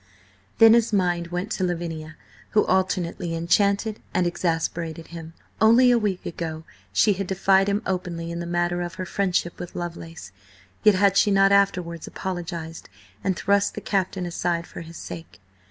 Then 0.57 0.73
his 0.73 0.91
mind 0.91 1.27
went 1.27 1.51
to 1.51 1.63
Lavinia, 1.63 2.15
who 2.57 2.65
alternately 2.65 3.35
enchanted 3.35 3.99
and 4.15 4.25
exasperated 4.25 5.09
him. 5.09 5.35
Only 5.61 5.91
a 5.91 5.99
week 5.99 6.25
ago 6.25 6.63
she 6.91 7.13
had 7.13 7.27
defied 7.27 7.69
him 7.69 7.83
openly 7.85 8.31
in 8.31 8.39
the 8.39 8.47
matter 8.47 8.81
of 8.81 8.95
her 8.95 9.05
friendship 9.05 9.59
with 9.59 9.75
Lovelace, 9.75 10.31
yet 10.81 10.95
had 10.95 11.17
she 11.17 11.29
not 11.29 11.51
afterwards 11.51 12.07
apologised, 12.07 12.89
and 13.23 13.35
thrust 13.35 13.75
the 13.75 13.79
Captain 13.81 14.25
aside 14.25 14.65
for 14.65 14.81
his 14.81 14.97
sake? 14.97 15.39